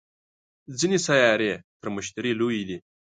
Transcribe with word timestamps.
ځینې 0.79 0.97
سیارې 1.07 1.51
تر 1.79 1.87
مشتري 1.95 2.31
لویې 2.39 2.63
دي 2.69 2.77